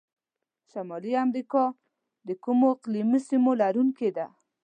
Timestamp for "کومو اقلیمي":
2.43-3.19